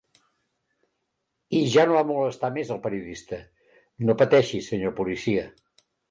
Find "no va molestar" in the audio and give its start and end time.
1.89-2.49